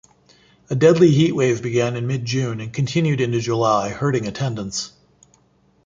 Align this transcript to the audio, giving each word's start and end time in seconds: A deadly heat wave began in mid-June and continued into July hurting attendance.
A 0.71 0.75
deadly 0.75 1.11
heat 1.11 1.33
wave 1.33 1.61
began 1.61 1.95
in 1.95 2.07
mid-June 2.07 2.59
and 2.59 2.73
continued 2.73 3.21
into 3.21 3.39
July 3.39 3.89
hurting 3.89 4.25
attendance. 4.27 4.93